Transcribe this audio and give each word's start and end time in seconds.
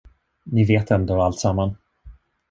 Ni 0.45 0.63
vet 0.65 0.91
ändå 0.91 1.21
alltsamman. 1.21 1.75